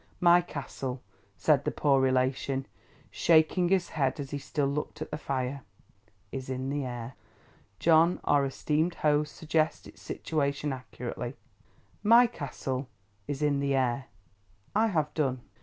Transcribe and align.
My 0.19 0.41
Castle," 0.41 0.99
said 1.37 1.63
the 1.63 1.69
poor 1.69 2.01
relation, 2.01 2.65
shaking 3.11 3.69
his 3.69 3.89
head 3.89 4.19
as 4.19 4.31
he 4.31 4.39
still 4.39 4.65
looked 4.65 4.99
at 4.99 5.11
the 5.11 5.17
fire, 5.19 5.61
"is 6.31 6.49
in 6.49 6.69
the 6.71 6.83
Air. 6.83 7.13
John 7.77 8.19
our 8.23 8.43
esteemed 8.43 8.95
host 9.05 9.35
suggests 9.35 9.85
its 9.85 10.01
situation 10.01 10.73
accurately. 10.73 11.35
My 12.01 12.25
Castle 12.25 12.87
is 13.27 13.43
in 13.43 13.59
the 13.59 13.75
Air! 13.75 14.05
I 14.73 14.87
have 14.87 15.13
done. 15.13 15.41